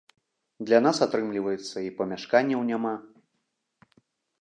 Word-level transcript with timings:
Для 0.69 0.79
нас, 0.85 1.01
атрымліваецца, 1.07 1.77
і 1.89 1.93
памяшканняў 2.01 2.67
няма. 2.73 2.99